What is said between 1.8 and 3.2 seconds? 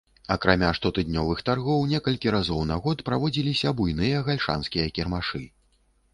некалькі разоў на год